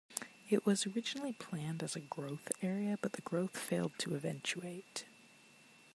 [0.49, 5.05] It was originally planned as a growth area, but the growth failed to eventuate.